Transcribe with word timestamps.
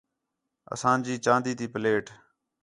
اساں 0.73 0.97
جی 1.05 1.15
چاندی 1.25 1.53
تی 1.59 1.65
پلیٹ 1.73 2.05